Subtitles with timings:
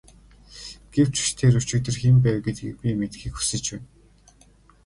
[0.93, 3.87] Гэвч тэр өчигдөр хэн байв гэдгийг би мэдэхийг хүсэж байна.